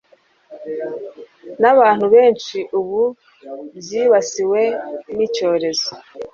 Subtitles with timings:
[1.61, 3.01] nabantu benshi ubu
[3.77, 4.61] byibasiwe
[5.15, 5.89] nicyorezo